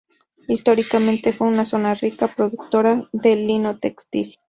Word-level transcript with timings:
Históricamente 0.47 1.31
fue 1.31 1.45
una 1.47 1.63
zona 1.63 1.93
rica 1.93 2.33
productora 2.33 3.07
de 3.13 3.35
lino 3.35 3.77
textil. 3.77 4.39